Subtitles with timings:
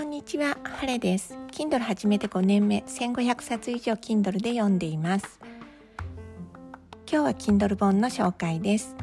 [0.00, 1.36] こんにちは、ハレです。
[1.48, 5.38] Kindle 始めて5年目、1500冊以上 Kindle で読んでいます。
[7.06, 8.96] 今日は Kindle 本の紹介です。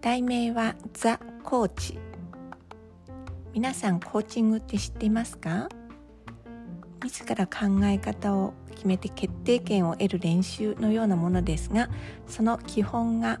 [0.00, 1.96] 題名はザ・コーチ。
[3.54, 5.68] 皆さん、コーチングって知っていますか？
[7.04, 11.88] 自ら考え方を決めて決定権を得る練習のようなものですが、
[12.26, 13.38] その基本が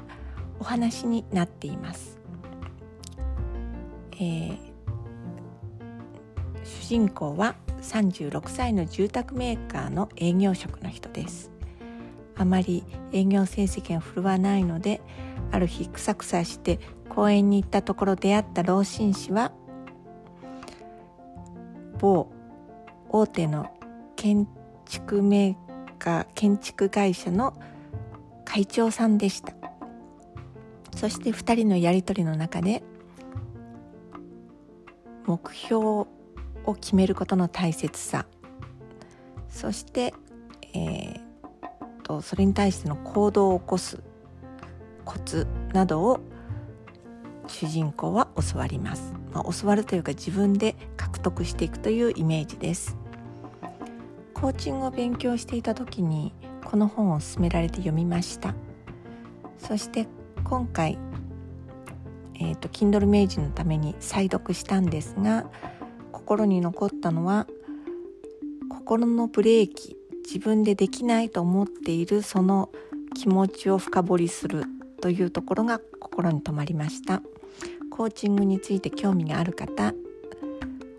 [0.60, 2.20] お話になっています。
[4.12, 4.67] えー
[6.68, 11.50] 主人公は36歳の住宅メーカーの営業職の人です。
[12.36, 15.00] あまり営業成績が振るわないので
[15.50, 19.52] ある日くさくさして公園に行ったところ出会った老紳士は
[21.98, 22.30] 某
[23.08, 23.72] 大手の
[24.14, 24.46] 建
[24.84, 27.60] 築メーカー建築会社の
[28.44, 29.54] 会長さんでした。
[30.94, 32.82] そして2人のやり取りの中で
[35.26, 36.06] 目標
[36.70, 38.26] を決めることの大切さ。
[39.48, 40.14] そして、
[40.74, 41.20] えー
[42.04, 44.02] と、それに対しての行動を起こす
[45.04, 46.20] コツなどを
[47.46, 52.96] 主人公は教わります、まあ、教わるというか自分で獲得していくというイメージです。
[54.34, 56.32] コーチングを勉強していた時に
[56.64, 58.54] この本を勧められて読みました。
[59.58, 60.06] そして
[60.44, 60.98] 今回
[62.40, 65.50] えーと、と Kindle 明治のために再読したんですが
[66.28, 67.46] 心に残ったのは
[68.68, 72.70] 心のブレーキ自分でできないと思っているその
[73.14, 74.64] 気持ちを深掘りする
[75.00, 77.22] というところが心に留まりました。
[77.90, 79.94] コーチングについて興味がある方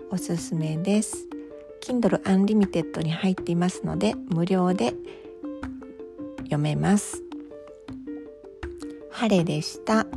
[0.09, 1.27] おすすめです。
[1.81, 4.95] Kindle Unlimited に入っていますので無料で
[6.45, 7.21] 読めます。
[9.11, 10.07] 晴れでした。